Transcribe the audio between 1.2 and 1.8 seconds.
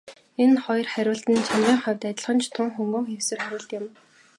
нь чанарын